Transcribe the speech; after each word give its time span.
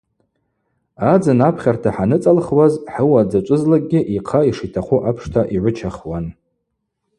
Адзын 1.13 1.39
апхьарта 1.47 1.89
хӏаныцӏалхуаз 1.95 2.73
хӏыуа 2.93 3.21
дзачӏвызлакӏгьи 3.29 4.07
йхъа 4.17 4.41
йшитахъу 4.49 5.03
апшта 5.09 5.41
йгӏвычахуан. 5.55 6.25